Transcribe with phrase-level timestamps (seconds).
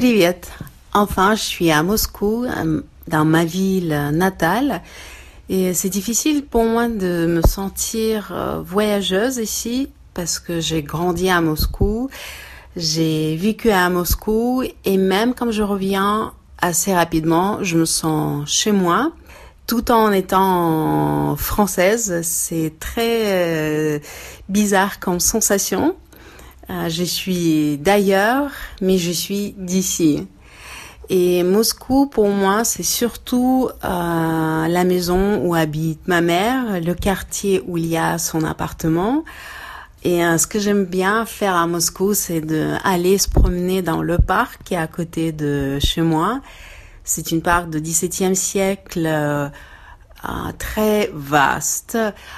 [0.00, 0.49] Привет.
[0.93, 4.81] Enfin, je suis à Moscou, euh, dans ma ville natale.
[5.49, 11.29] Et c'est difficile pour moi de me sentir euh, voyageuse ici parce que j'ai grandi
[11.29, 12.09] à Moscou,
[12.77, 18.71] j'ai vécu à Moscou et même quand je reviens assez rapidement, je me sens chez
[18.71, 19.11] moi
[19.67, 22.21] tout en étant française.
[22.23, 23.99] C'est très euh,
[24.47, 25.95] bizarre comme sensation.
[26.71, 28.51] Euh, je suis d'ailleurs,
[28.81, 30.27] mais je suis d'ici.
[31.09, 37.61] Et Moscou, pour moi, c'est surtout euh, la maison où habite ma mère, le quartier
[37.67, 39.25] où il y a son appartement.
[40.03, 44.17] Et euh, ce que j'aime bien faire à Moscou, c'est d'aller se promener dans le
[44.19, 46.39] parc qui est à côté de chez moi.
[47.03, 49.49] C'est une parc de 17e siècle euh,
[50.57, 51.97] très vaste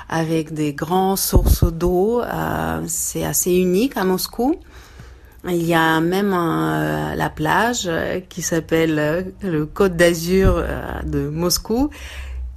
[0.10, 2.22] avec des grands sources d'eau.
[2.22, 4.56] Euh, c'est assez unique à Moscou.
[5.46, 7.90] Il y a même euh, la plage
[8.30, 10.64] qui s'appelle euh, le Côte d'Azur
[11.04, 11.90] de Moscou.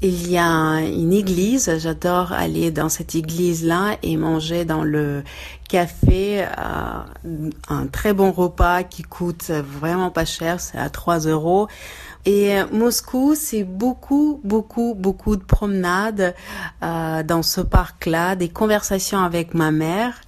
[0.03, 5.25] Il y a une église, j'adore aller dans cette église-là et manger dans le
[5.71, 6.45] café
[7.69, 11.69] un très bon repas qui coûte vraiment pas cher, c'est à 3 euros.
[12.27, 16.35] Et Moscou, c'est beaucoup, beaucoup, beaucoup de promenades
[16.83, 20.21] euh, dans ce parc-là, des conversations avec ma mère.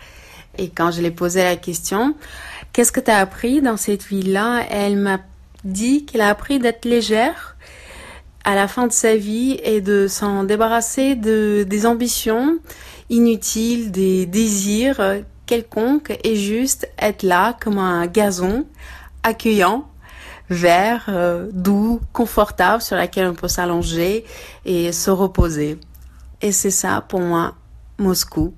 [0.56, 2.14] Et quand je lui ai posé la question,
[2.72, 4.62] qu'est-ce que tu as appris dans cette ville-là?
[4.70, 5.18] Elle m'a
[5.64, 7.57] dit qu'elle a appris d'être légère
[8.48, 12.58] à la fin de sa vie et de s'en débarrasser de des ambitions
[13.10, 15.02] inutiles, des désirs
[15.44, 18.64] quelconques et juste être là comme un gazon
[19.22, 19.86] accueillant
[20.48, 24.24] vert, euh, doux, confortable sur laquelle on peut s'allonger
[24.64, 25.78] et se reposer.
[26.40, 27.54] Et c'est ça pour moi,
[27.98, 28.54] Moscou.